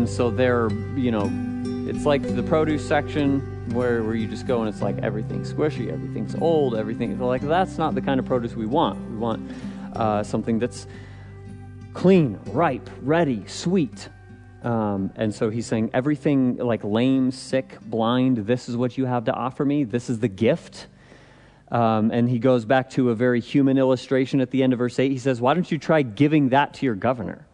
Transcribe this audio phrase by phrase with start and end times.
[0.00, 1.30] and so they're you know,
[1.86, 3.40] it's like the produce section
[3.74, 7.18] where where you just go and it's like everything's squishy, everything's old, everything.
[7.20, 8.98] Like that's not the kind of produce we want.
[9.10, 9.50] We want
[9.94, 10.86] uh, something that's
[11.92, 14.08] clean, ripe, ready, sweet.
[14.62, 19.24] Um, and so he's saying, everything like lame, sick, blind, this is what you have
[19.24, 19.84] to offer me.
[19.84, 20.86] This is the gift.
[21.70, 24.98] Um, and he goes back to a very human illustration at the end of verse
[24.98, 25.10] 8.
[25.12, 27.46] He says, Why don't you try giving that to your governor?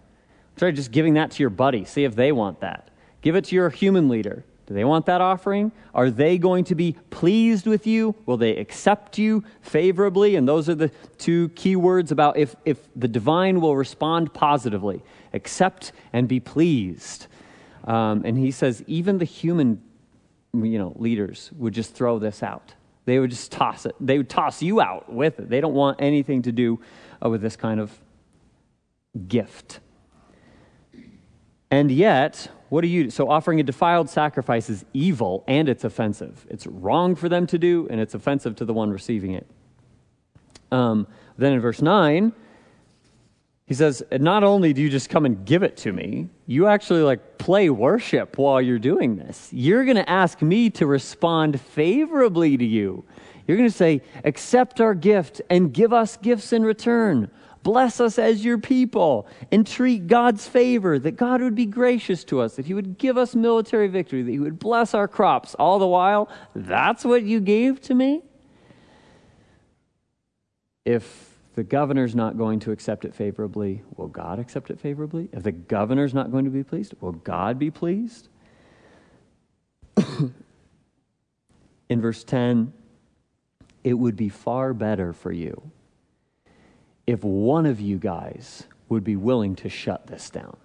[0.56, 1.84] Try just giving that to your buddy.
[1.84, 2.90] See if they want that.
[3.20, 4.44] Give it to your human leader.
[4.66, 5.70] Do they want that offering?
[5.94, 8.16] Are they going to be pleased with you?
[8.26, 10.34] Will they accept you favorably?
[10.34, 15.02] And those are the two key words about if, if the divine will respond positively
[15.32, 17.28] accept and be pleased.
[17.84, 19.80] Um, and he says, even the human
[20.52, 22.74] you know, leaders would just throw this out.
[23.04, 23.94] They would just toss it.
[24.00, 25.48] They would toss you out with it.
[25.48, 26.80] They don't want anything to do
[27.24, 27.96] uh, with this kind of
[29.28, 29.78] gift.
[31.70, 36.46] And yet, what do you so offering a defiled sacrifice is evil and it's offensive.
[36.50, 39.46] It's wrong for them to do, and it's offensive to the one receiving it.
[40.72, 41.06] Um,
[41.38, 42.32] then in verse 9,
[43.66, 47.02] he says, Not only do you just come and give it to me, you actually
[47.02, 49.48] like play worship while you're doing this.
[49.52, 53.04] You're going to ask me to respond favorably to you.
[53.46, 57.30] You're going to say, Accept our gift and give us gifts in return.
[57.66, 59.26] Bless us as your people.
[59.50, 63.34] Entreat God's favor, that God would be gracious to us, that He would give us
[63.34, 65.56] military victory, that He would bless our crops.
[65.56, 68.22] All the while, that's what you gave to me?
[70.84, 75.28] If the governor's not going to accept it favorably, will God accept it favorably?
[75.32, 78.28] If the governor's not going to be pleased, will God be pleased?
[81.88, 82.72] In verse 10,
[83.82, 85.72] it would be far better for you
[87.06, 90.56] if one of you guys would be willing to shut this down.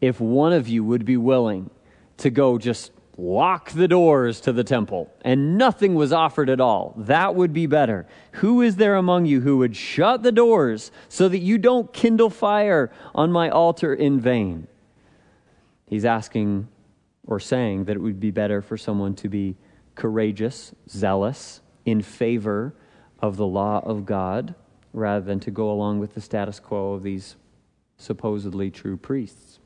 [0.00, 1.70] If one of you would be willing
[2.18, 6.94] to go just lock the doors to the temple and nothing was offered at all.
[6.96, 8.06] That would be better.
[8.32, 12.30] Who is there among you who would shut the doors so that you don't kindle
[12.30, 14.66] fire on my altar in vain?
[15.86, 16.68] He's asking
[17.26, 19.56] or saying that it would be better for someone to be
[19.94, 22.74] courageous, zealous, in favor
[23.20, 24.54] of the law of God
[24.92, 27.36] rather than to go along with the status quo of these
[27.96, 29.58] supposedly true priests.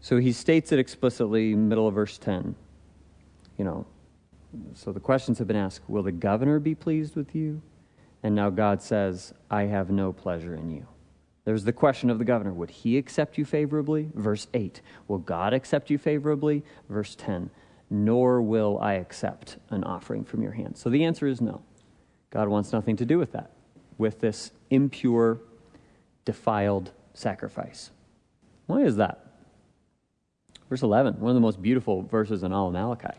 [0.00, 2.54] So he states it explicitly, middle of verse 10.
[3.58, 3.86] You know,
[4.74, 7.60] so the questions have been asked Will the governor be pleased with you?
[8.22, 10.86] And now God says, I have no pleasure in you.
[11.44, 12.52] There's the question of the governor.
[12.52, 14.08] Would he accept you favorably?
[14.14, 14.80] Verse 8.
[15.06, 16.64] Will God accept you favorably?
[16.88, 17.50] Verse 10.
[17.88, 20.76] Nor will I accept an offering from your hand.
[20.76, 21.62] So the answer is no.
[22.30, 23.52] God wants nothing to do with that,
[23.96, 25.40] with this impure,
[26.24, 27.90] defiled sacrifice.
[28.66, 29.24] Why is that?
[30.68, 33.16] Verse 11, one of the most beautiful verses in all of Malachi.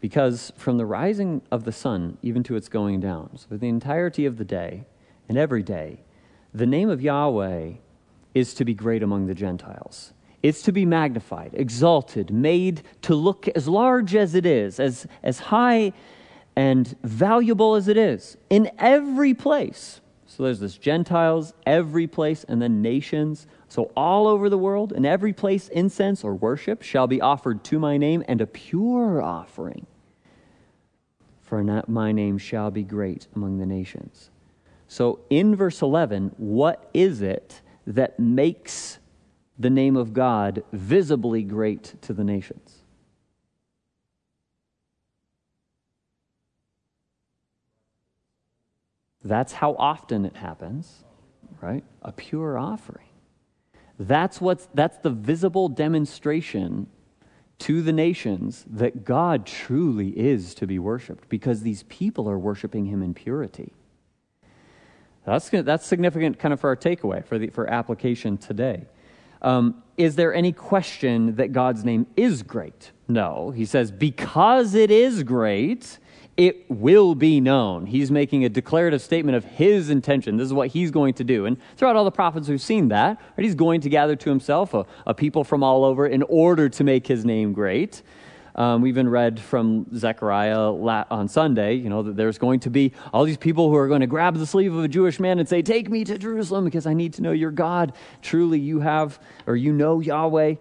[0.00, 4.26] Because from the rising of the sun even to its going down, so the entirety
[4.26, 4.84] of the day
[5.28, 6.00] and every day,
[6.52, 7.72] the name of Yahweh
[8.34, 10.12] is to be great among the Gentiles.
[10.42, 15.38] It's to be magnified, exalted, made to look as large as it is, as, as
[15.38, 15.92] high
[16.54, 20.00] and valuable as it is, in every place.
[20.26, 25.04] So there's this Gentiles, every place, and then nations so, all over the world, in
[25.04, 29.86] every place, incense or worship shall be offered to my name, and a pure offering.
[31.42, 34.30] For not my name shall be great among the nations.
[34.88, 38.98] So, in verse 11, what is it that makes
[39.58, 42.82] the name of God visibly great to the nations?
[49.24, 51.04] That's how often it happens,
[51.60, 51.84] right?
[52.02, 53.08] A pure offering.
[53.98, 56.86] That's, what's, that's the visible demonstration
[57.58, 62.86] to the nations that God truly is to be worshiped because these people are worshiping
[62.86, 63.72] him in purity.
[65.26, 68.86] That's, that's significant kind of for our takeaway, for, the, for application today.
[69.42, 72.92] Um, is there any question that God's name is great?
[73.08, 73.50] No.
[73.50, 75.98] He says, because it is great,
[76.36, 77.86] it will be known.
[77.86, 80.36] He's making a declarative statement of his intention.
[80.36, 81.46] This is what he's going to do.
[81.46, 84.72] And throughout all the prophets we've seen that, right, he's going to gather to himself
[84.72, 88.02] a, a people from all over in order to make his name great.
[88.58, 92.92] Um, we even read from Zechariah on Sunday, you know, that there's going to be
[93.12, 95.48] all these people who are going to grab the sleeve of a Jewish man and
[95.48, 97.92] say, Take me to Jerusalem because I need to know your God.
[98.20, 100.56] Truly, you have, or you know Yahweh.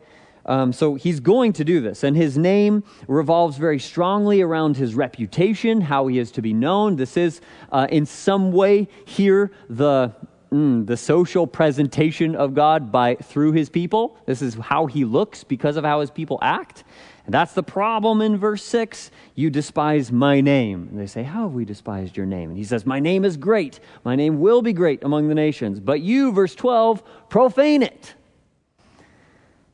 [0.46, 4.94] Um, so he's going to do this, and his name revolves very strongly around his
[4.94, 6.98] reputation, how he is to be known.
[6.98, 7.42] This is,
[7.72, 10.14] uh, in some way, here the
[10.52, 14.18] mm, the social presentation of God by through His people.
[14.26, 16.84] This is how He looks because of how His people act.
[17.28, 19.12] And that's the problem in verse 6.
[19.36, 20.88] You despise my name.
[20.90, 22.50] And they say, How have we despised your name?
[22.50, 23.82] And he says, My name is great.
[24.06, 25.82] My name will be great among the nations.
[25.82, 28.16] But you, verse 12, profane it.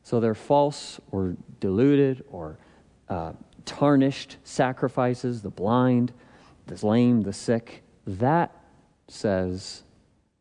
[0.02, 2.58] So they're false or deluded or
[3.08, 3.34] uh,
[3.64, 6.12] tarnished sacrifices, the blind,
[6.66, 7.84] the lame, the sick.
[8.04, 8.50] That
[9.06, 9.84] says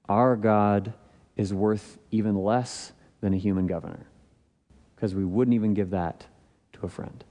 [0.10, 0.94] our God
[1.38, 4.08] is worth even less than a human governor
[4.96, 6.26] because we wouldn't even give that
[6.84, 7.24] a friend.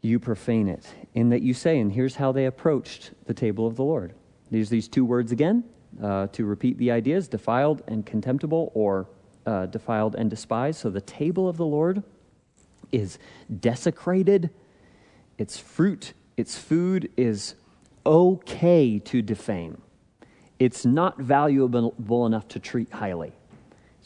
[0.00, 3.76] You profane it in that you say, and here's how they approached the table of
[3.76, 4.14] the Lord.
[4.50, 5.64] These these two words again
[6.02, 9.08] uh, to repeat the ideas defiled and contemptible or
[9.46, 10.80] uh, defiled and despised.
[10.80, 12.02] So the table of the Lord
[12.92, 13.18] is
[13.60, 14.50] desecrated.
[15.36, 17.54] Its fruit, its food is
[18.06, 19.82] okay to defame.
[20.58, 23.32] It's not valuable enough to treat highly.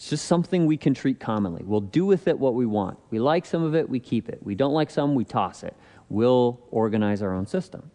[0.02, 1.62] It's just something we can treat commonly.
[1.64, 2.98] We'll do with it what we want.
[3.10, 4.40] We like some of it, we keep it.
[4.42, 5.76] We don't like some, we toss it.
[6.08, 7.88] We'll organize our own system.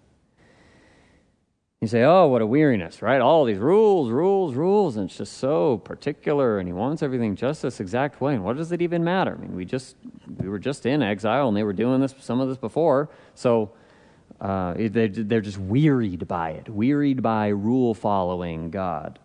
[1.81, 3.19] You say, oh, what a weariness, right?
[3.19, 7.61] All these rules, rules, rules, and it's just so particular, and he wants everything just
[7.61, 8.35] this exact way.
[8.35, 9.35] And what does it even matter?
[9.37, 9.97] I mean, we just
[10.37, 13.73] we were just in exile, and they were doing this some of this before, so
[14.39, 19.19] uh, they, they're just wearied by it, wearied by rule following God.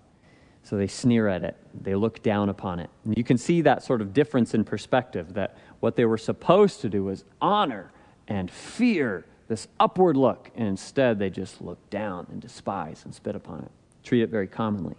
[0.64, 2.88] So they sneer at it, they look down upon it.
[3.05, 6.81] And you can see that sort of difference in perspective that what they were supposed
[6.82, 7.91] to do was honor
[8.29, 13.35] and fear this upward look, and instead they just look down and despise and spit
[13.35, 13.70] upon it,
[14.05, 14.94] treat it very commonly.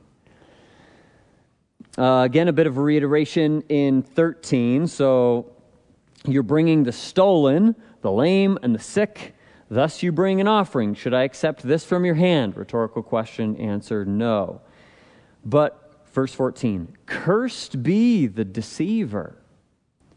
[1.97, 4.87] Uh, again, a bit of a reiteration in 13.
[4.87, 5.51] So
[6.25, 9.35] you're bringing the stolen, the lame, and the sick.
[9.69, 10.95] Thus you bring an offering.
[10.95, 12.57] Should I accept this from your hand?
[12.57, 13.55] Rhetorical question.
[13.57, 14.61] Answer no.
[15.45, 19.37] But, verse 14, cursed be the deceiver.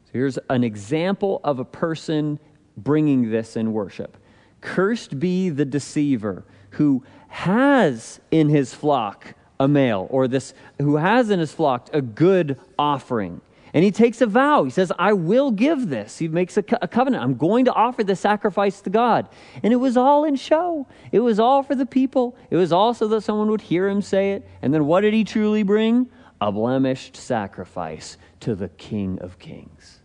[0.05, 2.39] So here's an example of a person
[2.77, 4.17] bringing this in worship.
[4.61, 11.31] Cursed be the deceiver who has in his flock a male, or this who has
[11.31, 13.41] in his flock a good offering.
[13.77, 14.65] And he takes a vow.
[14.65, 16.17] He says, I will give this.
[16.17, 17.23] He makes a, co- a, covenant.
[17.23, 19.29] I'm going to offer the sacrifice to God.
[19.63, 20.87] And it was all in show.
[21.13, 22.39] It was all for the people.
[22.49, 24.49] It was also that someone would hear him say it.
[24.63, 26.09] And then what did he truly bring?
[26.41, 30.01] A blemished sacrifice to the King of Kings.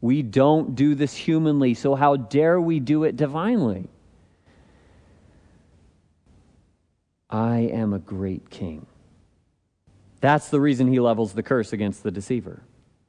[0.00, 3.90] We don't do this humanly, so how dare we do it divinely?
[7.28, 8.86] I am a great king.
[10.24, 12.62] That's the reason he levels the curse against the deceiver.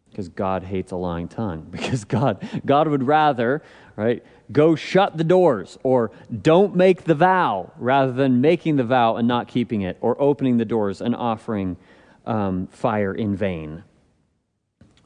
[0.10, 1.66] Because God hates a lying tongue.
[1.72, 3.64] Because God, God would rather,
[3.96, 4.22] right,
[4.52, 9.30] go shut the doors or don't make the vow rather than making the vow and
[9.30, 11.78] not keeping it or opening the doors and offering
[12.26, 13.86] um, fire in vain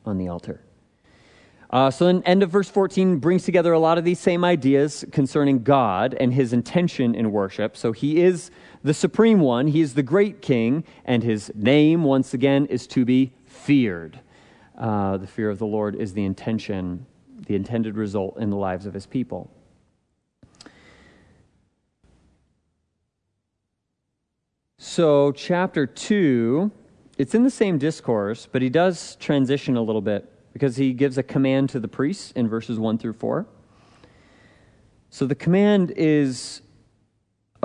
[0.04, 0.62] on the altar.
[1.70, 5.06] Uh, so then, end of verse 14 brings together a lot of these same ideas
[5.12, 7.78] concerning God and his intention in worship.
[7.78, 8.50] So he is
[8.84, 13.06] the supreme one, he is the great king, and his name, once again, is to
[13.06, 14.20] be feared.
[14.78, 17.06] Uh, the fear of the Lord is the intention,
[17.46, 19.52] the intended result in the lives of his people.
[24.78, 26.72] So, chapter 2,
[27.18, 31.18] it's in the same discourse, but he does transition a little bit because he gives
[31.18, 33.46] a command to the priests in verses 1 through 4.
[35.10, 36.62] So the command is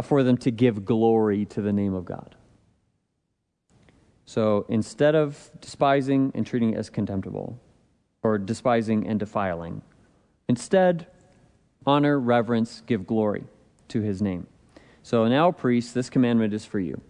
[0.03, 2.35] for them to give glory to the name of God.
[4.27, 7.61] So instead of despising and treating it as contemptible,
[8.23, 9.83] or despising and defiling,
[10.49, 11.07] instead,
[11.87, 13.45] honor, reverence, give glory
[13.89, 14.47] to his name.
[15.03, 17.01] So now, priests, this commandment is for you.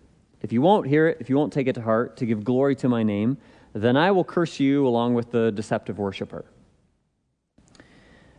[0.42, 2.74] If you won't hear it, if you won't take it to heart, to give glory
[2.76, 3.38] to my name,
[3.72, 6.44] then I will curse you along with the deceptive worshiper.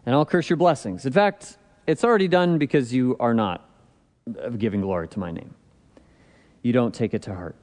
[0.06, 1.06] And I'll curse your blessings.
[1.06, 3.70] In fact, it's already done because you are not
[4.58, 5.54] giving glory to my name.
[6.62, 7.56] You don't take it to heart.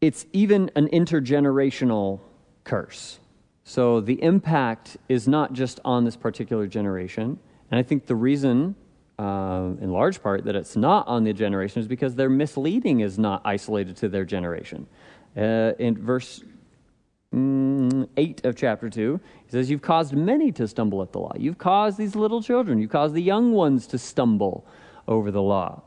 [0.00, 2.20] It's even an intergenerational
[2.64, 3.20] curse.
[3.64, 7.38] So the impact is not just on this particular generation.
[7.70, 8.74] And I think the reason,
[9.18, 13.18] uh, in large part, that it's not on the generation is because their misleading is
[13.18, 14.86] not isolated to their generation.
[15.36, 16.42] Uh, in verse
[17.34, 21.32] Mm, 8 of chapter 2, he says, You've caused many to stumble at the law.
[21.36, 24.66] You've caused these little children, you've caused the young ones to stumble
[25.06, 25.82] over the law.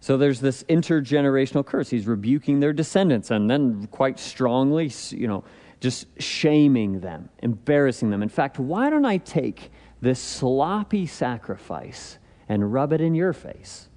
[0.00, 1.88] So there's this intergenerational curse.
[1.88, 5.44] He's rebuking their descendants and then quite strongly, you know,
[5.80, 8.22] just shaming them, embarrassing them.
[8.22, 9.70] In fact, why don't I take
[10.02, 12.18] this sloppy sacrifice
[12.48, 13.88] and rub it in your face?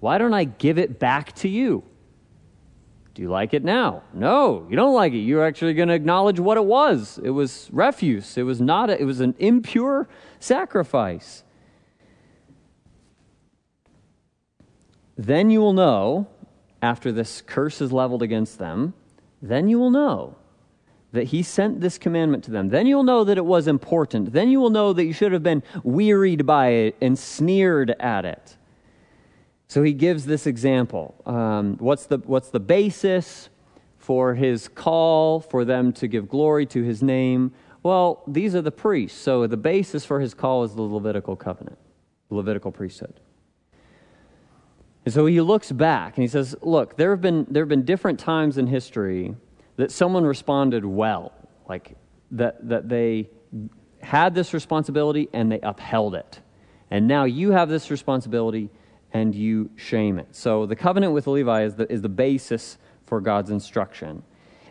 [0.00, 1.82] Why don't I give it back to you?
[3.16, 4.02] Do you like it now?
[4.12, 5.20] No, you don't like it.
[5.20, 7.18] You're actually going to acknowledge what it was.
[7.24, 8.36] It was refuse.
[8.36, 10.06] It was not a, it was an impure
[10.38, 11.42] sacrifice.
[15.16, 16.26] Then you will know
[16.82, 18.92] after this curse is leveled against them,
[19.40, 20.36] then you will know
[21.12, 22.68] that he sent this commandment to them.
[22.68, 24.34] Then you'll know that it was important.
[24.34, 28.26] Then you will know that you should have been wearied by it and sneered at
[28.26, 28.58] it.
[29.68, 31.20] So he gives this example.
[31.26, 33.48] Um, what's, the, what's the basis
[33.98, 37.52] for his call for them to give glory to his name?
[37.82, 39.18] Well, these are the priests.
[39.18, 41.78] So the basis for his call is the Levitical covenant,
[42.28, 43.20] the Levitical priesthood.
[45.04, 47.84] And so he looks back and he says, Look, there have been, there have been
[47.84, 49.34] different times in history
[49.76, 51.32] that someone responded well,
[51.68, 51.96] like
[52.32, 53.30] that, that they
[54.00, 56.40] had this responsibility and they upheld it.
[56.90, 58.70] And now you have this responsibility
[59.16, 60.34] and you shame it.
[60.34, 64.22] So the covenant with Levi is the, is the basis for God's instruction.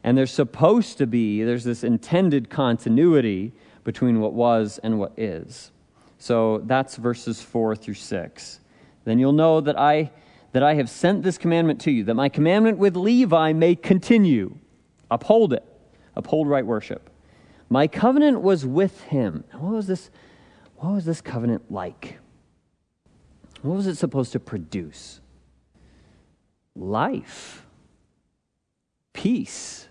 [0.04, 5.72] And there's supposed to be, there's this intended continuity between what was and what is.
[6.18, 8.60] So that's verses 4 through 6.
[9.04, 10.12] Then you'll know that I,
[10.52, 14.58] that I have sent this commandment to you, that my commandment with Levi may continue
[15.12, 15.64] Uphold it.
[16.16, 17.10] Uphold right worship.
[17.70, 19.44] My covenant was with him.
[19.54, 20.10] What was this?
[20.78, 22.20] What was this covenant like?
[23.62, 25.20] What was it supposed to produce?
[26.76, 27.66] Life,
[29.14, 29.88] peace.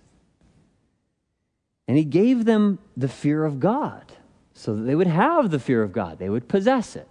[1.88, 4.12] And he gave them the fear of God
[4.54, 7.08] so that they would have the fear of God, they would possess it.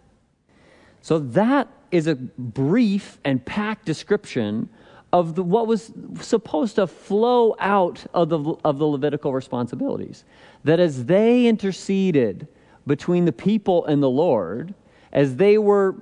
[1.02, 4.70] So that is a brief and packed description
[5.12, 5.92] of the, what was
[6.22, 10.24] supposed to flow out of the, of the Levitical responsibilities.
[10.64, 12.48] That as they interceded
[12.88, 14.74] between the people and the Lord,
[15.12, 15.96] as they were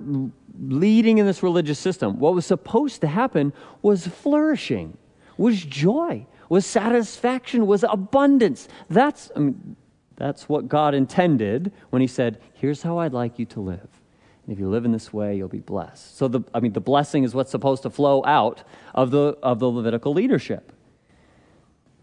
[0.60, 4.96] leading in this religious system, what was supposed to happen was flourishing,
[5.36, 8.68] was joy, was satisfaction, was abundance.
[8.90, 9.76] That's, I mean,
[10.16, 13.88] that's what God intended when He said, Here's how I'd like you to live.
[14.44, 16.16] And if you live in this way, you'll be blessed.
[16.16, 19.60] So, the, I mean, the blessing is what's supposed to flow out of the, of
[19.60, 20.72] the Levitical leadership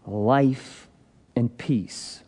[0.06, 0.88] life
[1.36, 2.22] and peace.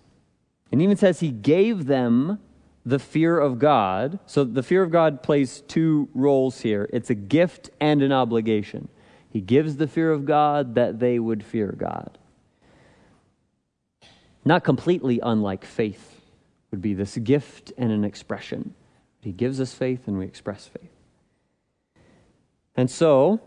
[0.71, 2.39] And even says he gave them
[2.85, 4.19] the fear of God.
[4.27, 8.89] So, the fear of God plays two roles here it's a gift and an obligation.
[9.29, 12.19] He gives the fear of God that they would fear God.
[14.45, 16.21] Not completely unlike faith
[16.71, 18.75] would be this gift and an expression.
[19.21, 20.91] He gives us faith and we express faith.
[22.75, 23.41] And so,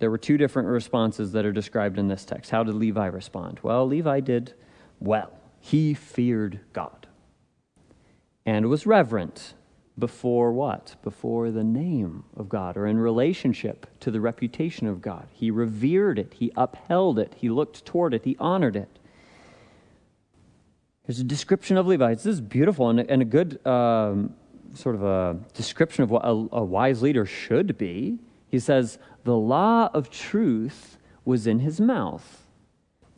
[0.00, 2.50] there were two different responses that are described in this text.
[2.50, 3.60] How did Levi respond?
[3.62, 4.54] Well, Levi did
[4.98, 5.32] well.
[5.60, 6.99] He feared God
[8.46, 9.54] and was reverent
[9.98, 10.96] before what?
[11.02, 15.28] Before the name of God or in relationship to the reputation of God.
[15.32, 18.98] He revered it, he upheld it, he looked toward it, he honored it.
[21.06, 22.14] There's a description of Levi.
[22.14, 24.34] This is beautiful and, and a good um,
[24.74, 28.18] sort of a description of what a, a wise leader should be.
[28.46, 32.46] He says, The law of truth was in his mouth,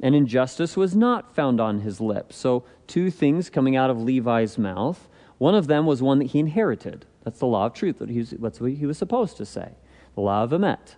[0.00, 2.36] and injustice was not found on his lips.
[2.36, 5.08] So, two things coming out of Levi's mouth.
[5.42, 7.04] One of them was one that he inherited.
[7.24, 7.98] That's the law of truth.
[7.98, 9.72] That he was, that's what he was supposed to say.
[10.14, 10.94] The law of Emet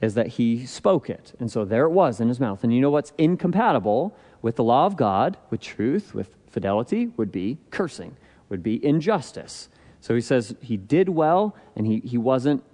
[0.00, 1.34] is that he spoke it.
[1.38, 2.64] And so there it was in his mouth.
[2.64, 7.30] And you know what's incompatible with the law of God, with truth, with fidelity, would
[7.30, 8.16] be cursing,
[8.48, 9.68] would be injustice.
[10.00, 12.64] So he says he did well and he, he wasn't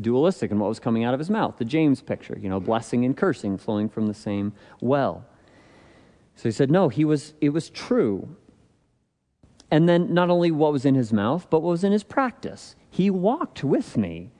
[0.00, 1.56] dualistic in what was coming out of his mouth.
[1.58, 5.24] The James picture, you know, blessing and cursing flowing from the same well.
[6.36, 8.36] So he said, no, he was, it was true.
[9.72, 12.76] And then not only what was in his mouth, but what was in his practice.
[12.90, 14.30] He walked with me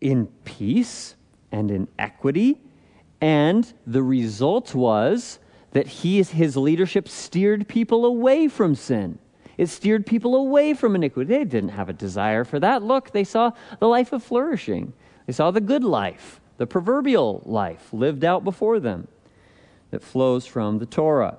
[0.00, 1.16] in peace
[1.50, 2.60] and in equity.
[3.20, 5.40] And the result was
[5.72, 9.18] that he, his leadership steered people away from sin.
[9.56, 11.28] It steered people away from iniquity.
[11.28, 12.80] They didn't have a desire for that.
[12.80, 14.92] Look, they saw the life of flourishing,
[15.26, 19.08] they saw the good life, the proverbial life lived out before them
[19.90, 21.38] that flows from the Torah.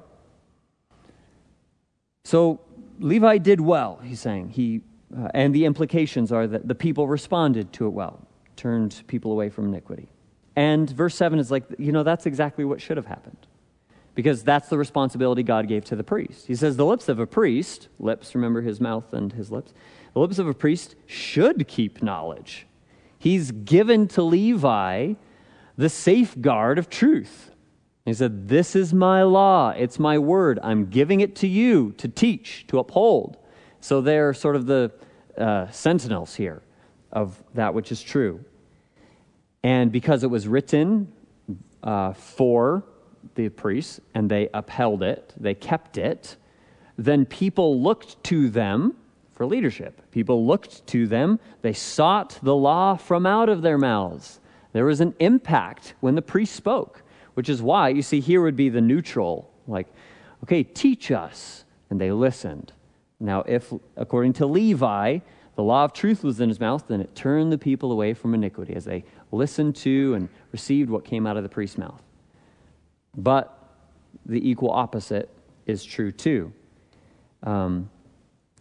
[2.25, 2.59] So
[2.99, 4.49] Levi did well, he's saying.
[4.49, 4.81] He,
[5.17, 9.49] uh, and the implications are that the people responded to it well, turned people away
[9.49, 10.09] from iniquity.
[10.55, 13.47] And verse 7 is like, you know, that's exactly what should have happened
[14.15, 16.47] because that's the responsibility God gave to the priest.
[16.47, 19.73] He says, The lips of a priest, lips, remember his mouth and his lips,
[20.13, 22.67] the lips of a priest should keep knowledge.
[23.17, 25.13] He's given to Levi
[25.77, 27.51] the safeguard of truth.
[28.09, 30.59] He said, This is my law, it's my word.
[30.63, 33.37] I'm giving it to you to teach, to uphold.
[33.81, 34.91] So they're sort of the
[35.37, 36.61] uh, sentinels here
[37.11, 38.43] of that which is true.
[39.63, 41.11] And because it was written
[41.83, 42.83] uh, for
[43.35, 46.35] the priests and they upheld it, they kept it,
[46.97, 48.95] then people looked to them
[49.33, 50.01] for leadership.
[50.11, 54.39] People looked to them, they sought the law from out of their mouths.
[54.73, 57.01] There was an impact when the priest spoke,
[57.33, 59.87] which is why you see here would be the neutral, like,
[60.43, 61.63] okay, teach us.
[61.89, 62.73] And they listened.
[63.19, 65.19] Now, if, according to Levi,
[65.55, 68.33] the law of truth was in his mouth, then it turned the people away from
[68.33, 72.01] iniquity as they listened to and received what came out of the priest's mouth.
[73.17, 73.55] But
[74.25, 75.29] the equal opposite
[75.65, 76.53] is true too.
[77.43, 77.89] Um,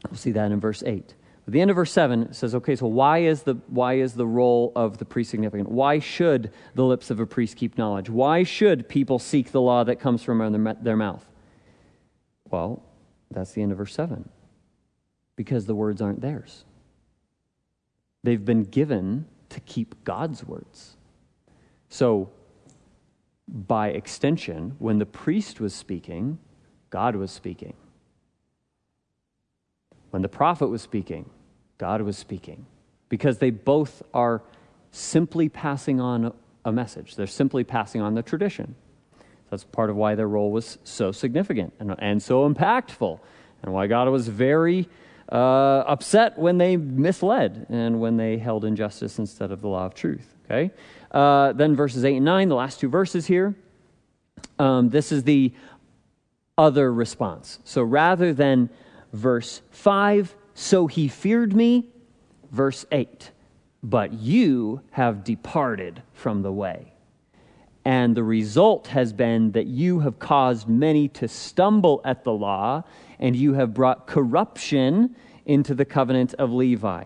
[0.09, 1.15] we'll see that in verse 8.
[1.49, 4.13] At the end of verse 7, it says, okay, so why is, the, why is
[4.13, 5.71] the role of the priest significant?
[5.71, 8.11] Why should the lips of a priest keep knowledge?
[8.11, 11.25] Why should people seek the law that comes from their mouth?
[12.51, 12.83] Well,
[13.31, 14.29] that's the end of verse 7.
[15.37, 16.67] Because the words aren't theirs.
[18.25, 20.99] They've been given to keep God's words.
[21.89, 22.29] So,
[23.49, 26.41] by extension, when the priest was speaking,
[26.91, 27.73] God was speaking.
[30.11, 31.31] When the prophet was speaking,
[31.79, 32.67] God was speaking.
[33.09, 34.43] Because they both are
[34.91, 38.75] simply passing on a message, they're simply passing on the tradition.
[39.51, 43.19] That's part of why their role was so significant and, and so impactful,
[43.63, 44.89] and why God was very
[45.31, 49.95] uh, upset when they misled and when they held injustice instead of the law of
[49.95, 50.35] truth.
[50.45, 50.71] Okay?
[51.11, 53.55] Uh, then verses 8 and 9, the last two verses here.
[54.59, 55.53] Um, this is the
[56.57, 57.61] other response.
[57.65, 58.71] So rather than
[59.13, 61.87] verse 5, so he feared me,
[62.51, 63.31] verse 8,
[63.81, 66.95] but you have departed from the way.
[67.85, 72.83] And the result has been that you have caused many to stumble at the law
[73.21, 75.15] and you have brought corruption
[75.47, 77.05] into the covenant of Levi.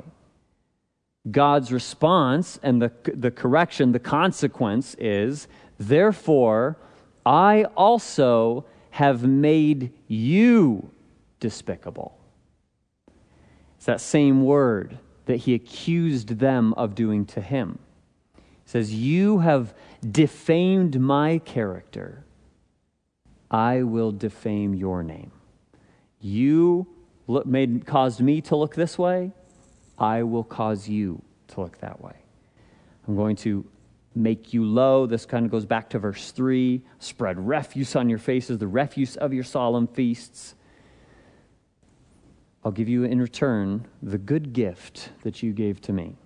[1.31, 5.47] God's response and the, the correction, the consequence is,
[5.79, 6.79] therefore,
[7.27, 10.91] I also have made you
[11.39, 12.19] despicable.
[13.83, 17.81] It's that same word that he accused them of doing to him.
[18.37, 19.75] He says, You have
[20.09, 22.25] defamed my character.
[23.51, 25.33] I will defame your name.
[26.21, 26.87] You
[27.27, 29.33] look, made, caused me to look this way.
[29.99, 32.15] I will cause you to look that way.
[33.09, 33.67] I'm going to
[34.15, 35.07] make you low.
[35.07, 36.83] This kind of goes back to verse 3.
[37.01, 40.55] Spread refuse on your faces, the refuse of your solemn feasts.
[42.65, 46.17] I'll give you in return the good gift that you gave to me.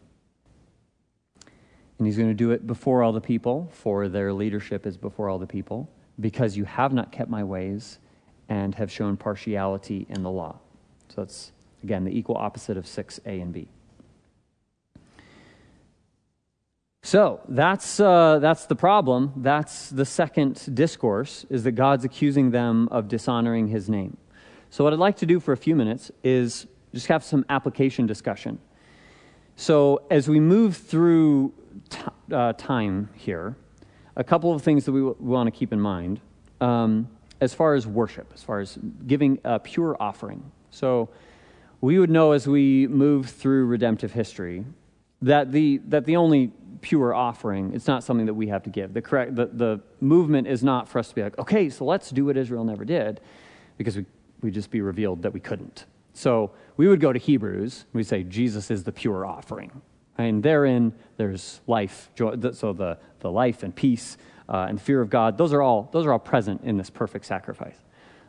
[1.99, 5.31] And he's going to do it before all the people, for their leadership is before
[5.31, 5.89] all the people,
[6.21, 7.99] because you have not kept my ways
[8.49, 10.59] and have shown partiality in the law.
[11.09, 13.69] So that's, again, the equal opposite of 6a and b.
[17.03, 19.33] So that's, uh, that's the problem.
[19.37, 24.17] That's the second discourse, is that God's accusing them of dishonoring his name.
[24.77, 28.07] So, what I'd like to do for a few minutes is just have some application
[28.07, 28.59] discussion.
[29.57, 31.55] So, as we move through
[31.89, 33.57] t- uh, time here,
[34.17, 36.21] a couple of things that we, w- we want to keep in mind
[36.61, 37.09] um,
[37.41, 40.43] as far as worship, as far as giving a pure offering.
[40.71, 41.09] So
[41.81, 44.67] we would know as we move through redemptive history
[45.23, 48.93] that the, that the only pure offering, it's not something that we have to give.
[48.93, 52.11] The, correct, the, the movement is not for us to be like, okay, so let's
[52.11, 53.23] do what Israel never did,
[53.79, 54.05] because we,
[54.47, 55.87] we'd just be revealed that we couldn't.
[56.13, 59.83] So we would go to Hebrews, we'd say, Jesus is the pure offering.
[60.19, 64.17] And therein, there's life, joy, so the, the life and peace
[64.49, 67.27] uh, and fear of God, those are, all, those are all present in this perfect
[67.27, 67.77] sacrifice.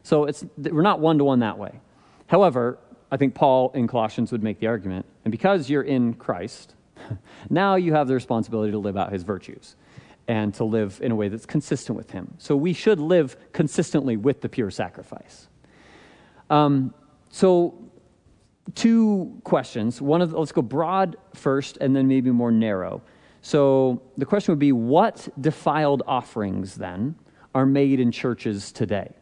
[0.02, 1.80] So it's, we're not one to one that way.
[2.26, 2.80] However,
[3.12, 6.74] I think Paul in Colossians would make the argument, and because you're in Christ,
[7.52, 9.76] now you have the responsibility to live out his virtues
[10.28, 12.34] and to live in a way that's consistent with him.
[12.38, 15.48] So we should live consistently with the pure sacrifice.
[16.50, 16.94] Um,
[17.30, 17.76] so,
[18.76, 20.02] two questions.
[20.02, 23.02] One of let's go broad first, and then maybe more narrow.
[23.42, 27.16] So the question would be, what defiled offerings then
[27.56, 29.14] are made in churches today?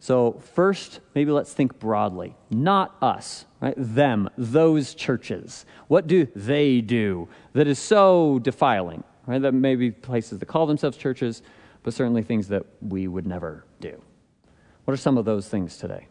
[0.00, 2.36] So, first, maybe let's think broadly.
[2.50, 3.72] Not us, right?
[3.74, 5.64] Them, those churches.
[5.88, 9.40] What do they do that is so defiling, right?
[9.40, 11.40] That may be places that call themselves churches,
[11.82, 13.98] but certainly things that we would never do.
[14.84, 16.06] What are some of those things today?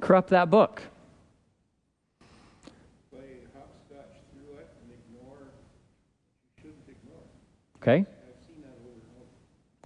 [0.00, 0.82] corrupt that book.
[7.82, 8.04] Okay.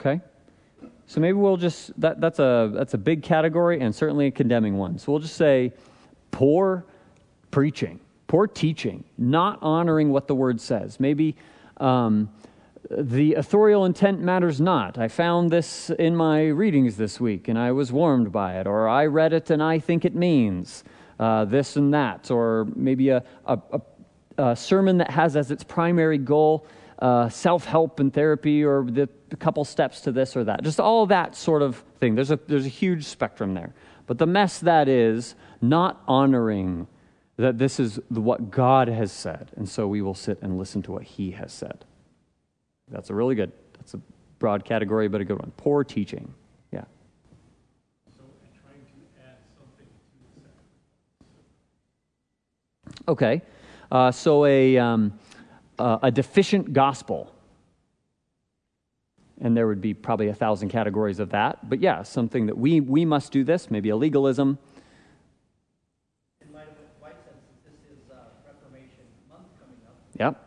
[0.00, 0.20] Okay.
[1.06, 4.76] So maybe we'll just that, that's a that's a big category and certainly a condemning
[4.76, 4.98] one.
[4.98, 5.72] So we'll just say
[6.32, 6.84] poor
[7.52, 10.98] preaching, poor teaching, not honoring what the word says.
[10.98, 11.36] Maybe
[11.76, 12.30] um,
[12.90, 14.98] the authorial intent matters not.
[14.98, 18.88] I found this in my readings this week and I was warmed by it, or
[18.88, 20.84] I read it and I think it means
[21.18, 23.58] uh, this and that, or maybe a, a,
[24.36, 26.66] a, sermon that has as its primary goal
[26.98, 30.62] uh, self help and therapy, or the couple steps to this or that.
[30.62, 32.14] Just all that sort of thing.
[32.14, 33.74] There's a, there's a huge spectrum there.
[34.06, 36.86] But the mess that is not honoring
[37.36, 40.92] that this is what God has said, and so we will sit and listen to
[40.92, 41.84] what He has said.
[42.88, 44.00] That's a really good, that's a
[44.38, 45.52] broad category, but a good one.
[45.56, 46.32] Poor teaching.
[46.72, 46.84] Yeah.
[53.08, 53.42] Okay.
[53.90, 55.18] Uh, so a, um,
[55.78, 57.30] uh, a deficient gospel.
[59.40, 61.68] And there would be probably a thousand categories of that.
[61.68, 64.58] But yeah, something that we, we must do this, maybe a legalism.
[66.40, 68.14] In light of what White says, this is uh,
[68.46, 69.96] Reformation month coming up.
[70.18, 70.40] Yep.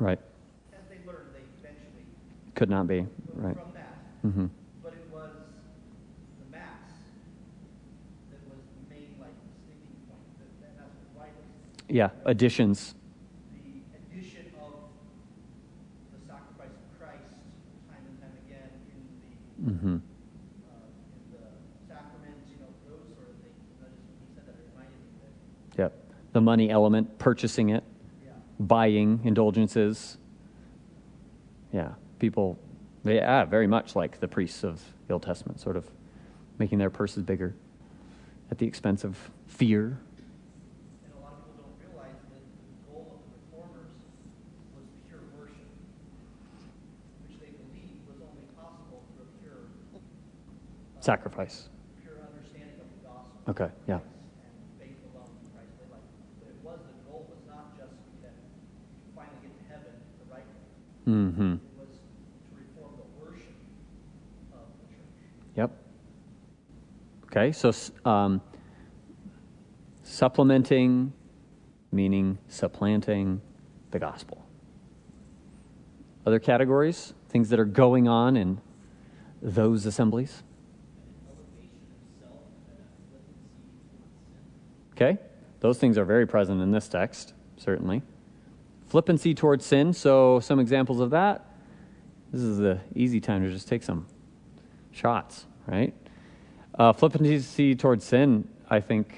[0.00, 0.18] Right.
[0.72, 2.06] As they learned, they eventually
[2.54, 3.54] could not be right.
[3.54, 4.46] From that, mm-hmm.
[4.82, 5.28] but it was
[6.40, 6.88] the mass
[8.30, 10.24] that was the main like sticking point.
[10.62, 11.36] That, that's what right
[12.00, 12.94] Yeah, additions.
[13.52, 14.72] The addition of
[16.12, 17.28] the sacrifice of Christ
[17.90, 19.70] time and time again in the.
[19.70, 19.96] Mm-hmm.
[25.76, 25.92] Yep.
[26.32, 27.84] The money element, purchasing it
[28.60, 30.18] buying indulgences.
[31.72, 32.58] Yeah, people,
[33.04, 35.90] they, yeah, very much like the priests of the Old Testament, sort of
[36.58, 37.54] making their purses bigger
[38.50, 39.98] at the expense of fear.
[41.04, 43.96] And a lot of people don't realize that the goal of the reformers
[44.76, 45.72] was pure worship,
[47.24, 50.04] which they believed was only possible through a pure uh,
[51.00, 51.68] sacrifice.
[52.02, 53.66] Pure understanding of the gospel.
[53.66, 53.98] Okay, yeah.
[61.08, 61.54] Mm-hmm.
[61.54, 62.04] It was to
[62.54, 63.54] reform the worship
[64.52, 65.56] of the church.
[65.56, 65.70] Yep.
[67.24, 67.72] Okay, so
[68.08, 68.40] um,
[70.04, 71.12] supplementing,
[71.90, 73.40] meaning supplanting
[73.90, 74.46] the gospel.
[76.26, 78.60] Other categories, things that are going on in
[79.42, 80.44] those assemblies.
[85.00, 85.18] Okay,
[85.60, 88.02] those things are very present in this text, certainly
[88.90, 89.92] flippancy towards sin.
[89.92, 91.46] So, some examples of that.
[92.32, 94.06] This is the easy time to just take some
[94.90, 95.94] shots, right?
[96.74, 99.14] Uh, flippancy towards sin, I think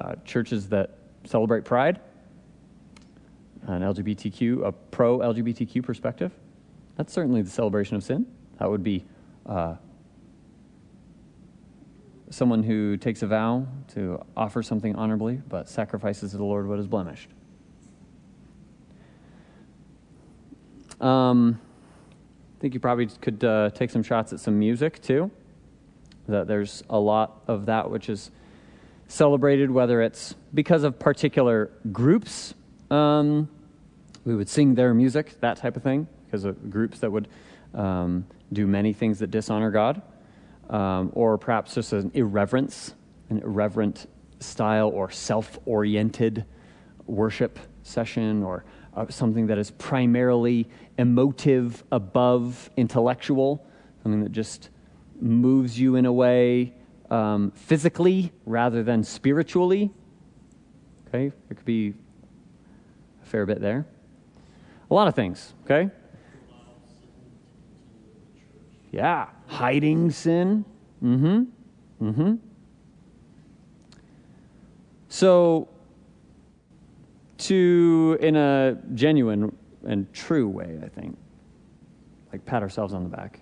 [0.00, 2.00] uh, churches that celebrate pride,
[3.66, 6.32] an LGBTQ, a pro LGBTQ perspective,
[6.96, 8.26] that's certainly the celebration of sin.
[8.58, 9.04] That would be
[9.46, 9.76] uh,
[12.30, 16.78] someone who takes a vow to offer something honorably, but sacrifices to the Lord what
[16.78, 17.30] is blemished.
[21.00, 21.60] Um,
[22.56, 25.30] I think you probably could uh, take some shots at some music too.
[26.26, 28.30] That there's a lot of that which is
[29.08, 32.54] celebrated, whether it's because of particular groups.
[32.90, 33.48] Um,
[34.24, 37.28] we would sing their music, that type of thing, because of groups that would
[37.74, 40.02] um, do many things that dishonor God,
[40.70, 42.94] um, or perhaps just an irreverence,
[43.30, 44.08] an irreverent
[44.40, 46.44] style or self oriented
[47.06, 53.64] worship session, or uh, something that is primarily emotive above intellectual,
[54.02, 54.70] something that just
[55.20, 56.74] moves you in a way
[57.10, 59.90] um, physically rather than spiritually.
[61.08, 61.94] Okay, there could be
[63.22, 63.86] a fair bit there.
[64.90, 65.90] A lot of things, okay?
[68.92, 70.64] Yeah, hiding sin.
[71.02, 72.06] Mm hmm.
[72.06, 72.34] Mm hmm.
[75.08, 75.68] So,
[77.38, 79.56] to, in a genuine
[79.86, 81.16] and true way, I think,
[82.32, 83.40] like pat ourselves on the back.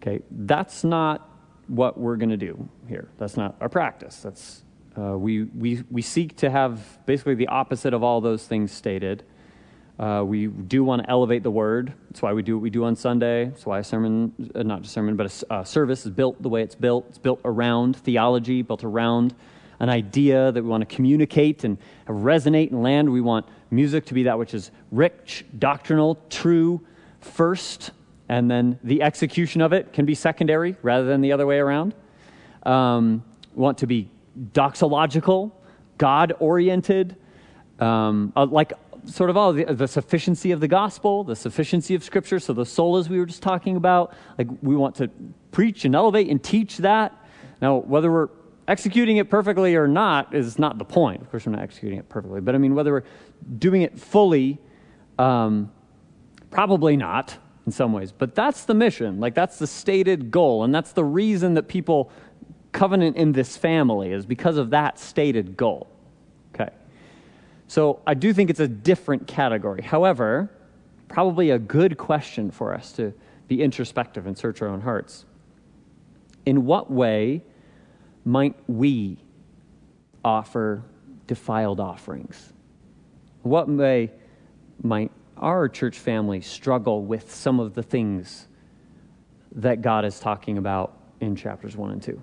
[0.00, 1.28] Okay, that's not
[1.66, 3.08] what we're going to do here.
[3.18, 4.20] That's not our practice.
[4.20, 4.62] That's
[4.96, 9.24] uh, we, we, we seek to have basically the opposite of all those things stated.
[9.98, 11.92] Uh, we do want to elevate the word.
[12.08, 13.46] That's why we do what we do on Sunday.
[13.46, 16.62] That's why a sermon, uh, not just sermon, but a service is built the way
[16.62, 17.06] it's built.
[17.08, 19.34] It's built around theology, built around
[19.80, 23.10] an idea that we want to communicate and resonate and land.
[23.10, 26.80] We want music to be that which is rich, doctrinal, true
[27.20, 27.90] first,
[28.28, 31.94] and then the execution of it can be secondary rather than the other way around.
[32.64, 34.10] Um, we want to be
[34.52, 35.50] doxological,
[35.96, 37.16] God oriented,
[37.80, 38.72] um, uh, like
[39.06, 42.38] sort of all the, the, sufficiency of the gospel, the sufficiency of scripture.
[42.38, 45.10] So the solas we were just talking about, like we want to
[45.50, 47.14] preach and elevate and teach that.
[47.60, 48.28] Now, whether we're
[48.66, 51.22] executing it perfectly or not is not the point.
[51.22, 53.04] Of course, we're not executing it perfectly, but I mean, whether we're
[53.58, 54.58] doing it fully,
[55.18, 55.72] um,
[56.50, 58.12] probably not in some ways.
[58.12, 59.20] But that's the mission.
[59.20, 60.64] Like, that's the stated goal.
[60.64, 62.10] And that's the reason that people
[62.72, 65.88] covenant in this family, is because of that stated goal.
[67.68, 69.82] So I do think it's a different category.
[69.82, 70.50] However,
[71.06, 73.12] probably a good question for us to
[73.46, 75.26] be introspective and search our own hearts.
[76.46, 77.42] In what way
[78.24, 79.18] might we
[80.24, 80.82] offer
[81.26, 82.52] defiled offerings?
[83.42, 84.12] What way
[84.82, 88.48] might our church family struggle with some of the things
[89.52, 92.22] that God is talking about in chapters 1 and 2?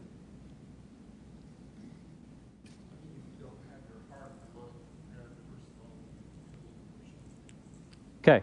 [8.27, 8.41] Okay.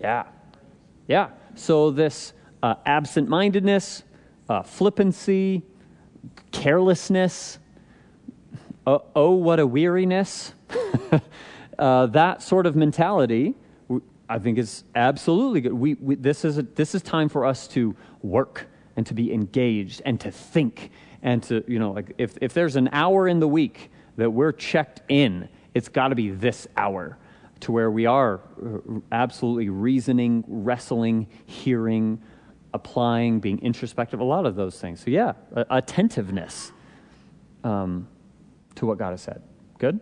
[0.00, 0.24] Yeah.
[1.06, 1.28] Yeah.
[1.54, 4.02] So this uh, absent mindedness,
[4.48, 5.62] uh, flippancy,
[6.64, 7.58] carelessness,
[8.86, 10.54] uh, oh, what a weariness,
[11.78, 13.54] uh, that sort of mentality,
[14.30, 15.74] I think is absolutely good.
[15.74, 19.30] We, we, this, is a, this is time for us to work and to be
[19.30, 20.90] engaged and to think
[21.22, 24.52] and to, you know, like if, if there's an hour in the week that we're
[24.52, 27.18] checked in, it's got to be this hour
[27.60, 28.78] to where we are uh,
[29.12, 32.22] absolutely reasoning, wrestling, hearing,
[32.74, 35.00] applying, being introspective, a lot of those things.
[35.00, 35.32] So, yeah,
[35.70, 36.72] attentiveness
[37.62, 38.08] um,
[38.74, 39.42] to what God has said.
[39.78, 40.00] Good?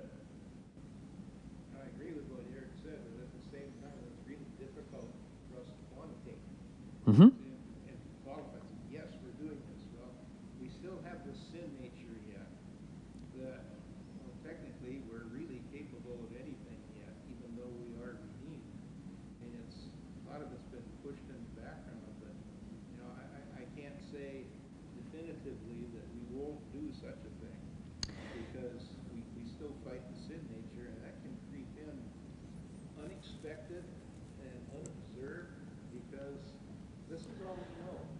[1.74, 5.14] I agree with what Eric said, but at the same time, it's really difficult
[5.52, 6.40] for us to quantitate.
[7.06, 7.41] Mm-hmm.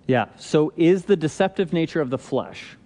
[0.06, 0.26] Yeah.
[0.36, 2.76] So is the deceptive nature of the flesh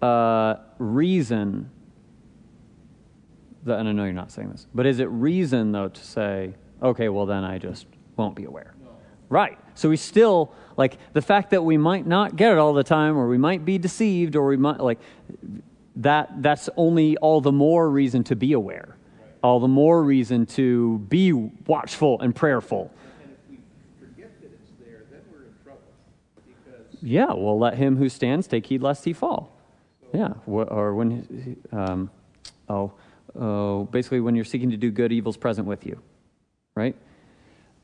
[0.00, 1.70] uh, reason?
[3.64, 6.54] That, and I know you're not saying this, but is it reason though to say,
[6.82, 8.74] okay, well then I just won't be aware?
[8.82, 8.90] No.
[9.28, 9.58] Right.
[9.74, 13.18] So we still like the fact that we might not get it all the time,
[13.18, 14.98] or we might be deceived, or we might like
[15.96, 16.42] that.
[16.42, 18.96] That's only all the more reason to be aware,
[19.42, 22.90] all the more reason to be watchful and prayerful.
[27.02, 29.56] Yeah, well, let him who stands take heed lest he fall.
[30.12, 32.10] Yeah, or when, um,
[32.68, 32.92] oh,
[33.38, 36.00] oh, basically when you're seeking to do good, evil's present with you,
[36.74, 36.96] right?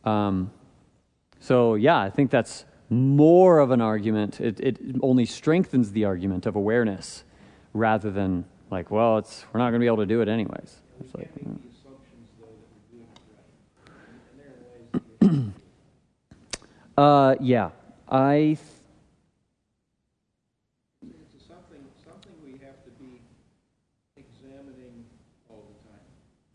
[0.05, 0.51] Um,
[1.39, 4.41] so yeah, I think that's more of an argument.
[4.41, 7.25] It, it only strengthens the argument of awareness
[7.73, 10.81] rather than like, well, it's we're not going to be able to do it anyways.
[11.01, 11.31] It's like,
[16.97, 17.71] uh, yeah,
[18.09, 18.57] I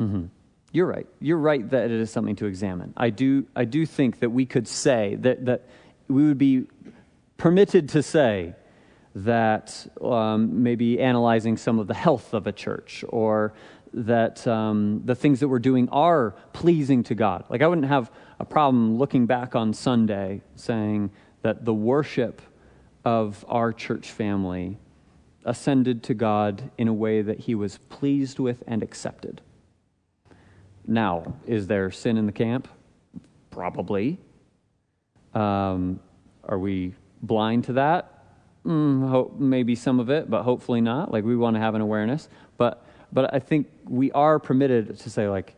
[0.01, 0.25] Mm-hmm.
[0.71, 1.07] You're right.
[1.19, 2.93] You're right that it is something to examine.
[2.97, 5.67] I do, I do think that we could say that, that
[6.07, 6.67] we would be
[7.37, 8.55] permitted to say
[9.15, 13.53] that um, maybe analyzing some of the health of a church or
[13.93, 17.43] that um, the things that we're doing are pleasing to God.
[17.49, 18.09] Like, I wouldn't have
[18.39, 21.11] a problem looking back on Sunday saying
[21.41, 22.41] that the worship
[23.03, 24.77] of our church family
[25.43, 29.41] ascended to God in a way that he was pleased with and accepted.
[30.87, 32.67] Now, is there sin in the camp?
[33.49, 34.19] Probably.
[35.33, 35.99] Um,
[36.43, 38.23] are we blind to that?
[38.65, 41.11] Mm, hope, maybe some of it, but hopefully not.
[41.11, 45.09] Like we want to have an awareness, but but I think we are permitted to
[45.09, 45.55] say like,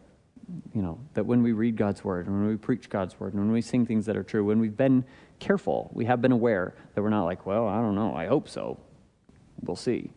[0.74, 3.42] you know, that when we read God's word, and when we preach God's word, and
[3.44, 5.06] when we sing things that are true, when we've been
[5.44, 5.92] careful.
[5.94, 8.16] We have been aware that we're not like, well, I don't know.
[8.16, 8.80] I hope so.
[9.62, 10.12] We'll see.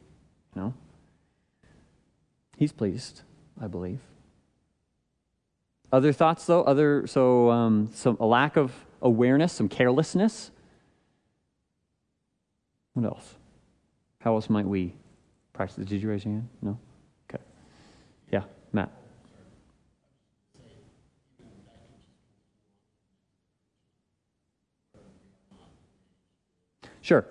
[0.54, 0.74] You know?
[2.56, 3.22] He's pleased,
[3.60, 4.00] I believe.
[5.92, 6.62] Other thoughts, though?
[6.62, 10.50] Other so um, some a lack of awareness, some carelessness.
[12.94, 13.34] What else?
[14.20, 14.94] How else might we
[15.52, 15.86] practice?
[15.86, 16.48] Did you raise your hand?
[16.60, 16.78] No.
[17.30, 17.42] Okay.
[18.32, 18.90] Yeah, Matt.
[27.00, 27.24] Sure.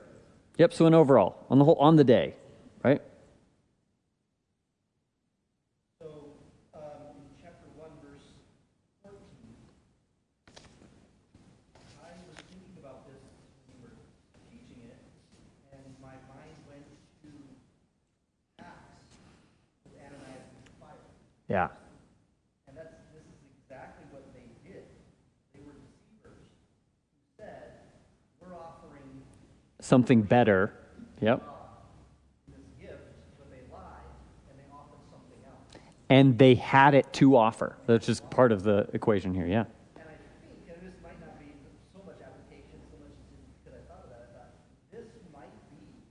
[0.57, 0.71] Yep.
[0.71, 2.35] So, an overall on the whole, on the day,
[2.81, 3.01] right?
[5.99, 6.07] So,
[6.73, 8.23] um, in chapter one, verse
[9.03, 9.51] fourteen,
[11.99, 13.19] I was thinking about this
[13.67, 13.99] when we were
[14.47, 14.95] teaching it,
[15.75, 16.87] and my mind went
[17.27, 17.27] to
[18.63, 19.19] Acts
[19.83, 21.03] with Ananias and Sapphira.
[21.55, 21.69] Yeah.
[22.67, 24.83] And that's, this is exactly what they did.
[25.53, 26.43] They were deceivers
[27.07, 27.79] who said,
[28.41, 29.23] we're offering
[29.79, 30.73] Something better.
[31.21, 31.41] Yep.
[32.49, 32.99] this gift,
[33.39, 34.03] but they lied,
[34.49, 35.81] and they offered something else.
[36.09, 37.77] And they had it to offer.
[37.87, 39.47] That's just part of the equation here.
[39.47, 39.63] Yeah.
[39.95, 41.55] And I think, and this might not be
[41.95, 43.15] so much application, so much
[43.63, 44.51] because I thought of that, I thought,
[44.91, 46.03] this might be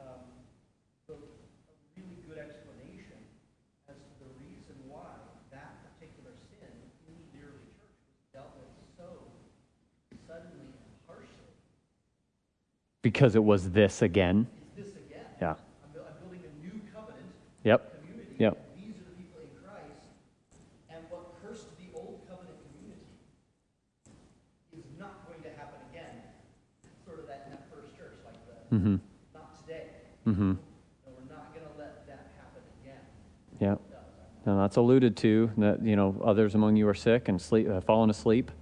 [0.00, 0.24] um,
[1.12, 3.20] the, a really good explanation
[3.88, 5.12] as to the reason why
[5.52, 6.72] that particular sin
[7.08, 9.08] in the early church was dealt with so
[10.28, 11.52] suddenly and harshly.
[13.18, 14.46] Because it was this again.
[14.76, 15.24] It's this again.
[15.42, 15.50] Yeah.
[15.82, 17.26] I'm, buil- I'm building a new covenant
[17.64, 17.98] Yep.
[17.98, 18.30] community.
[18.38, 18.54] Yep.
[18.78, 20.06] These are the people in Christ.
[20.88, 23.02] And what cursed the old covenant community
[24.70, 26.14] is not going to happen again.
[27.04, 28.96] Sort of that in that first church, like the Mm-hmm.
[29.34, 29.86] not today.
[30.24, 30.54] Mm-hmm.
[30.54, 33.02] And we're not going to let that happen again.
[33.58, 33.82] Yep.
[33.82, 34.46] It does.
[34.46, 37.80] Now that's alluded to that you know others among you are sick and sleep, uh,
[37.80, 38.52] fallen asleep.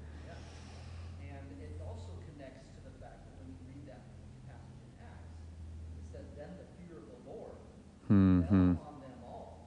[1.20, 4.02] And it also connects to the fact that when you read that
[4.48, 5.36] passage in Acts,
[6.00, 7.58] it says, then the fear of the Lord
[8.10, 8.78] Mm-hmm.
[8.78, 9.66] fell on them all.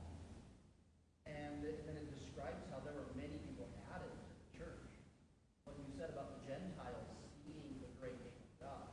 [1.27, 4.87] And it- then it describes how there were many people added to the church.
[5.67, 7.07] What you said about the Gentiles
[7.43, 8.87] seeing the great name of God,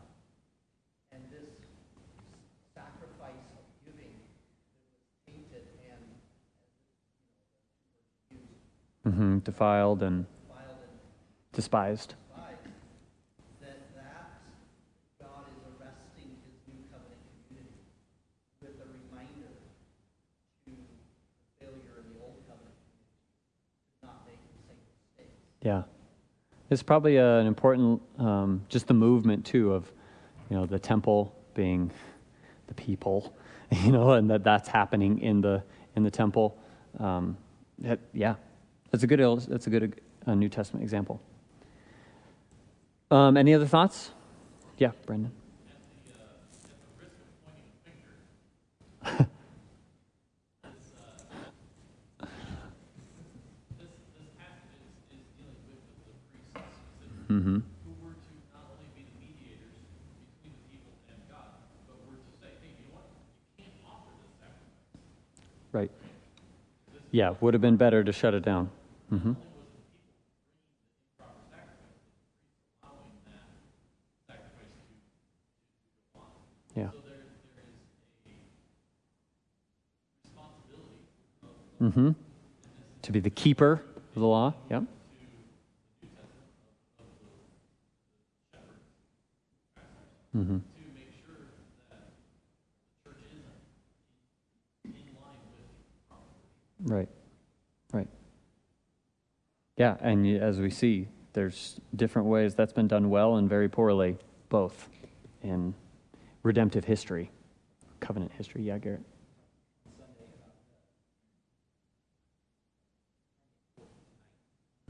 [1.14, 1.46] and this
[2.74, 6.02] sacrifice of giving that was tainted and,
[8.30, 9.14] you know, the two words used, Mm-hmm.
[9.14, 9.44] Defiled and filed and despised.
[9.44, 9.44] despised, that that God is arresting his new covenant community with a reminder to the
[9.44, 10.27] failure in the old covenant community to not make the and
[11.53, 12.14] despised.
[25.66, 25.83] Yeah.
[26.71, 29.90] It's probably an important, um, just the movement too of,
[30.49, 31.90] you know, the temple being
[32.69, 33.35] the people,
[33.83, 35.64] you know, and that that's happening in the
[35.97, 36.57] in the temple.
[37.01, 37.37] Um,
[38.12, 38.37] yeah,
[38.90, 41.20] that's a good that's a good uh, New Testament example.
[43.11, 44.11] Um, any other thoughts?
[44.79, 45.33] Yeah, Brendan.
[52.27, 57.59] This, this passage is, is dealing with the, the priests specifically, Mm-hmm.
[57.59, 59.75] who were to not only be the mediators
[60.40, 61.59] between the people and God,
[61.90, 63.11] but were to say, hey, you know what?
[63.59, 65.03] You can't offer this sacrifice.
[65.75, 65.90] Right.
[67.16, 68.68] Yeah, would have been better to shut it down.
[69.11, 69.33] Mm-hmm.
[76.74, 76.88] Yeah.
[81.81, 82.11] Mm-hmm.
[83.00, 83.81] To be the keeper
[84.14, 84.52] of the law.
[84.68, 84.83] Yep.
[90.37, 90.59] Mm-hmm.
[90.59, 90.61] to
[90.94, 91.35] make sure
[91.88, 91.96] that
[93.02, 93.42] the church isn't
[94.85, 95.64] in line with
[96.07, 96.20] proper
[96.85, 96.92] worship.
[96.92, 97.09] Right.
[97.92, 98.09] Right.
[99.77, 104.16] Yeah, and as we see, there's different ways that's been done well and very poorly,
[104.49, 104.88] both
[105.42, 105.75] in
[106.42, 107.31] redemptive history,
[108.01, 108.62] covenant history.
[108.62, 109.03] Yeah, Garrett.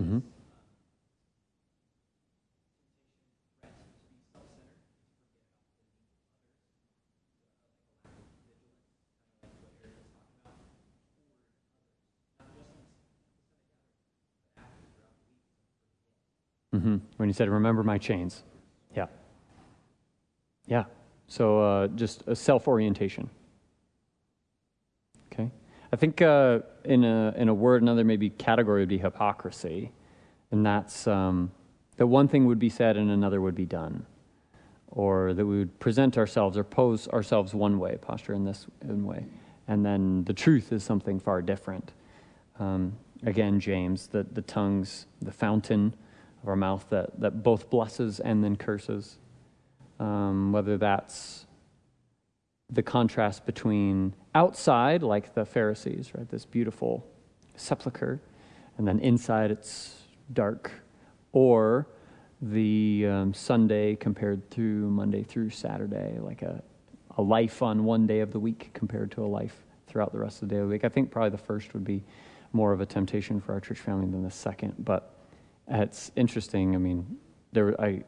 [0.00, 0.18] Mm-hmm.
[16.76, 16.96] Mm-hmm.
[17.16, 18.42] When you said, "Remember my chains,"
[18.94, 19.06] yeah,
[20.66, 20.84] yeah.
[21.26, 23.30] So uh, just a self-orientation.
[25.32, 25.50] Okay,
[25.90, 29.92] I think uh, in a in a word, another maybe category would be hypocrisy,
[30.50, 31.50] and that's um,
[31.96, 34.04] that one thing would be said and another would be done,
[34.88, 39.24] or that we would present ourselves or pose ourselves one way, posture in this way,
[39.66, 41.92] and then the truth is something far different.
[42.58, 45.94] Um, again, James, the the tongues, the fountain
[46.46, 49.18] of our mouth that, that both blesses and then curses.
[49.98, 51.44] Um, whether that's
[52.70, 57.04] the contrast between outside, like the Pharisees, right, this beautiful
[57.56, 58.20] sepulcher,
[58.78, 60.70] and then inside it's dark,
[61.32, 61.88] or
[62.40, 66.62] the um, Sunday compared to Monday through Saturday, like a,
[67.16, 70.42] a life on one day of the week compared to a life throughout the rest
[70.42, 70.84] of the day of the week.
[70.84, 72.04] I think probably the first would be
[72.52, 75.15] more of a temptation for our church family than the second, but
[75.68, 76.74] it's interesting.
[76.74, 77.16] I mean,
[77.52, 78.02] there I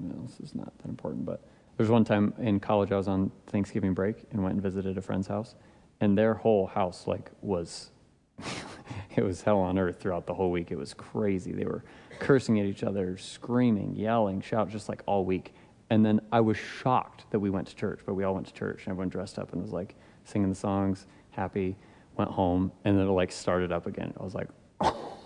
[0.00, 1.40] no, this is not that important, but
[1.76, 4.98] there was one time in college I was on Thanksgiving break and went and visited
[4.98, 5.54] a friend's house,
[6.00, 7.90] and their whole house like was
[9.16, 10.70] it was hell on earth throughout the whole week.
[10.70, 11.52] It was crazy.
[11.52, 11.84] They were
[12.18, 15.54] cursing at each other, screaming, yelling, shout, just like all week.
[15.90, 18.54] And then I was shocked that we went to church, but we all went to
[18.54, 19.94] church, and everyone dressed up and was like
[20.24, 21.76] singing the songs, happy,
[22.16, 24.12] went home, and then it like started up again.
[24.18, 24.48] I was like,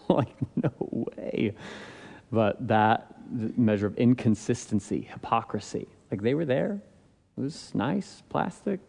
[0.16, 1.54] like no way.
[2.30, 6.80] But that measure of inconsistency, hypocrisy, like they were there.
[7.36, 8.80] It was nice, plastic,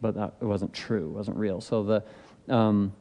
[0.00, 1.60] but that, it wasn't true, it wasn't real.
[1.60, 2.92] So the, um,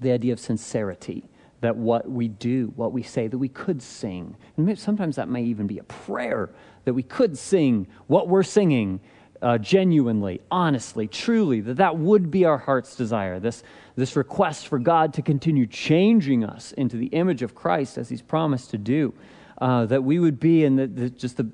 [0.00, 1.28] the idea of sincerity,
[1.60, 5.42] that what we do, what we say, that we could sing, and sometimes that may
[5.42, 6.50] even be a prayer,
[6.84, 9.00] that we could sing what we're singing
[9.42, 13.40] uh, genuinely, honestly, truly, that that would be our heart's desire.
[13.40, 13.62] This,
[13.96, 18.22] this request for God to continue changing us into the image of Christ as He's
[18.22, 19.14] promised to do,
[19.58, 21.50] uh, that we would be in the, the, just the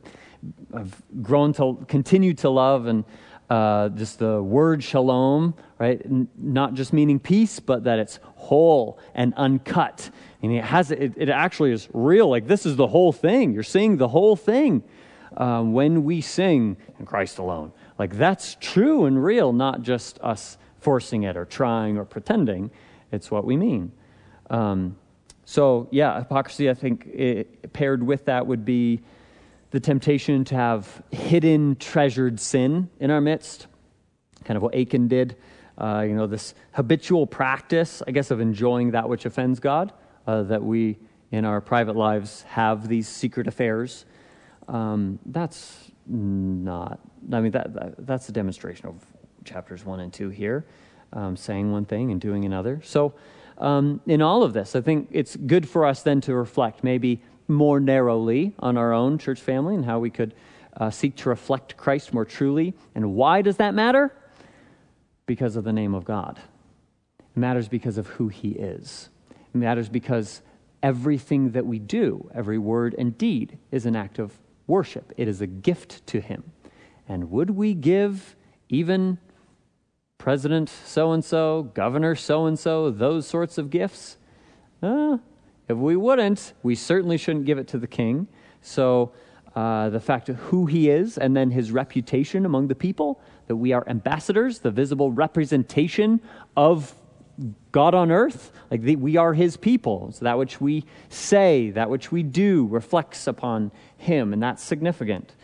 [0.73, 3.05] have grown to continue to love and
[3.49, 6.01] uh, just the word shalom, right?
[6.05, 10.11] N- not just meaning peace, but that it's whole and uncut.
[10.43, 12.29] And it has it, it actually is real.
[12.29, 13.53] Like this is the whole thing.
[13.53, 14.83] You're seeing the whole thing
[15.37, 17.73] uh, when we sing in Christ alone.
[17.99, 22.71] Like that's true and real, not just us forcing it or trying or pretending.
[23.11, 23.93] It's what we mean.
[24.51, 24.97] Um,
[25.45, 26.69] so yeah, hypocrisy.
[26.69, 29.01] I think it, paired with that would be
[29.71, 33.67] the temptation to have hidden, treasured sin in our midst,
[34.45, 35.37] kind of what Achan did.
[35.79, 39.93] Uh, you know, this habitual practice, I guess, of enjoying that which offends God,
[40.27, 40.99] uh, that we
[41.31, 44.07] in our private lives have these secret affairs.
[44.69, 47.01] Um, that's not,
[47.33, 49.05] I mean, that, that, that's a demonstration of
[49.45, 50.67] chapters one and two here,
[51.13, 52.81] um, saying one thing and doing another.
[52.85, 53.15] So,
[53.59, 57.23] um, in all of this, I think it's good for us then to reflect maybe
[57.49, 60.35] more narrowly on our own church family and how we could
[60.77, 62.75] uh, seek to reflect Christ more truly.
[62.95, 64.13] And why does that matter?
[65.25, 66.39] Because of the name of God.
[67.19, 69.09] It matters because of who He is.
[69.31, 70.43] It matters because
[70.83, 75.13] everything that we do, every word and deed, is an act of worship.
[75.17, 76.45] It is a gift to Him.
[77.09, 78.37] And would we give
[78.69, 79.19] even
[80.19, 84.17] President so and so, Governor so and so, those sorts of gifts?
[84.83, 85.19] Uh,
[85.69, 88.29] if we wouldn't, we certainly shouldn't give it to the king.
[88.61, 89.13] So,
[89.55, 93.57] uh, the fact of who he is and then his reputation among the people, that
[93.57, 96.21] we are ambassadors, the visible representation
[96.57, 96.95] of
[97.73, 100.11] God on earth, like the, we are his people.
[100.13, 105.35] So, that which we say, that which we do, reflects upon him, and that's significant.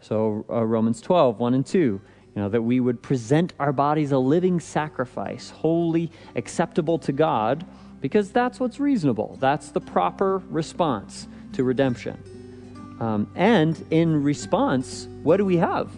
[0.00, 2.00] So, uh, Romans 12, 1 and 2
[2.34, 7.66] you know, that we would present our bodies a living sacrifice, holy, acceptable to God,
[8.00, 9.36] because that's what's reasonable.
[9.40, 12.96] That's the proper response to redemption.
[13.00, 15.90] Um, and in response, what do we have?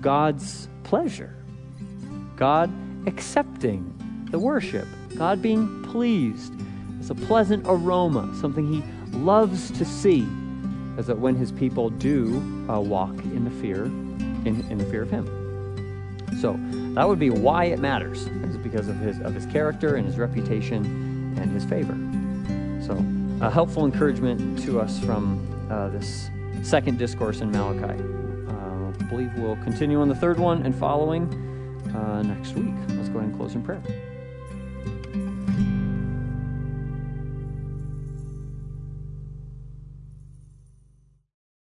[0.00, 1.36] God's pleasure,
[2.36, 2.70] God
[3.06, 6.52] accepting the worship, God being pleased.
[6.98, 8.82] It's a pleasant aroma, something He
[9.18, 10.26] loves to see,
[10.98, 15.02] as that when His people do uh, walk in the fear, in, in the fear
[15.02, 15.26] of Him.
[16.40, 16.58] So
[16.94, 20.18] that would be why it matters, is because of his of his character and his
[20.18, 21.94] reputation and his favor.
[22.84, 23.04] So
[23.44, 26.30] a helpful encouragement to us from uh, this
[26.62, 28.02] second discourse in Malachi.
[28.48, 31.24] Uh, I believe we'll continue on the third one and following
[31.94, 32.74] uh, next week.
[32.90, 33.82] Let's go ahead and close in prayer.